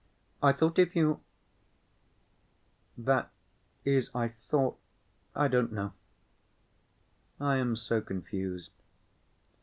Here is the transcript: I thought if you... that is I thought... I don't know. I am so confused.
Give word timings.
I 0.41 0.51
thought 0.51 0.79
if 0.79 0.95
you... 0.95 1.19
that 2.97 3.29
is 3.85 4.09
I 4.15 4.29
thought... 4.29 4.79
I 5.35 5.47
don't 5.47 5.71
know. 5.71 5.93
I 7.39 7.57
am 7.57 7.75
so 7.75 8.01
confused. 8.01 8.71